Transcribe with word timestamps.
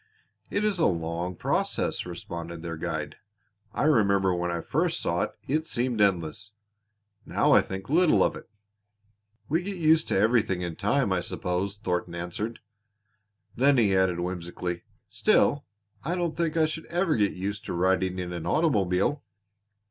"It 0.49 0.63
is 0.65 0.79
a 0.79 0.87
long 0.87 1.35
process," 1.35 2.07
responded 2.07 2.63
their 2.63 2.75
guide. 2.75 3.17
"I 3.71 3.83
remember 3.83 4.33
when 4.33 4.49
I 4.49 4.59
first 4.59 4.99
saw 4.99 5.21
it, 5.21 5.33
it 5.47 5.67
seemed 5.67 6.01
endless. 6.01 6.53
Now 7.23 7.51
I 7.51 7.61
think 7.61 7.87
little 7.87 8.23
of 8.23 8.35
it." 8.35 8.49
"We 9.47 9.61
get 9.61 9.77
used 9.77 10.07
to 10.07 10.19
everything 10.19 10.61
in 10.61 10.75
time, 10.75 11.13
I 11.13 11.21
suppose," 11.21 11.77
Thornton 11.77 12.15
answered; 12.15 12.61
then 13.55 13.77
he 13.77 13.95
added 13.95 14.19
whimsically: 14.19 14.81
"Still, 15.07 15.65
I 16.03 16.15
don't 16.15 16.35
think 16.35 16.57
I 16.57 16.65
should 16.65 16.85
ever 16.87 17.15
get 17.15 17.33
used 17.33 17.63
to 17.65 17.73
riding 17.73 18.17
in 18.17 18.33
an 18.33 18.47
automobile." 18.47 19.23